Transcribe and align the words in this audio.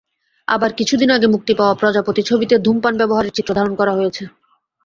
আবার 0.47 0.71
কিছুদিন 0.79 1.09
আগে 1.11 1.27
মুক্তি 1.27 1.53
পাওয়া 1.55 1.75
প্রজাপতি 1.81 2.21
ছবিতে 2.29 2.55
ধূমপান 2.65 2.93
ব্যবহারের 2.97 3.35
চিত্র 3.37 3.51
ধারণ 3.57 3.73
করা 3.79 3.93
হয়েছে। 3.97 4.23